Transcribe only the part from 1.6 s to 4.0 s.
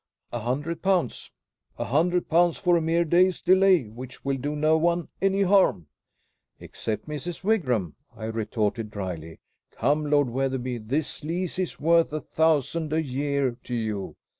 "A hundred pounds for a mere day's delay,